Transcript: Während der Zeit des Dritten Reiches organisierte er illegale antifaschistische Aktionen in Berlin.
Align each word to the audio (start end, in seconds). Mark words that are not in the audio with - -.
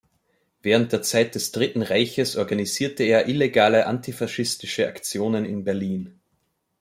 Während 0.63 0.93
der 0.93 1.03
Zeit 1.03 1.35
des 1.35 1.51
Dritten 1.51 1.83
Reiches 1.83 2.35
organisierte 2.35 3.03
er 3.03 3.27
illegale 3.27 3.85
antifaschistische 3.85 4.87
Aktionen 4.87 5.45
in 5.45 5.63
Berlin. 5.63 6.19